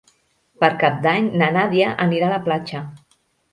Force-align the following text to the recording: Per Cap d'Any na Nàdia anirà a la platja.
Per 0.63 0.69
Cap 0.83 0.97
d'Any 1.03 1.27
na 1.43 1.51
Nàdia 1.59 1.93
anirà 2.09 2.29
a 2.31 2.35
la 2.35 2.43
platja. 2.51 2.85